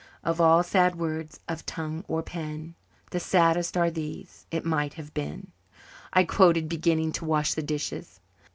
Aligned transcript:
"Of 0.23 0.41
all 0.41 0.63
sad 0.63 0.95
words 0.95 1.39
of 1.47 1.63
tongue 1.67 2.03
or 2.07 2.23
pen, 2.23 2.73
The 3.11 3.19
saddest 3.19 3.77
are 3.77 3.91
these 3.91 4.47
it 4.49 4.65
might 4.65 4.95
have 4.95 5.13
been," 5.13 5.51
I 6.11 6.23
quoted, 6.23 6.67
beginning 6.67 7.11
to 7.11 7.25
wash 7.25 7.53
the 7.53 7.61
dishes. 7.61 8.19